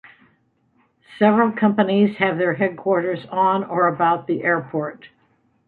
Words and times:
Several 1.19 1.51
companies 1.51 2.17
have 2.17 2.39
their 2.39 2.55
headquarters 2.55 3.23
on 3.29 3.63
or 3.65 3.87
about 3.87 4.25
the 4.25 4.41
airport. 4.43 5.05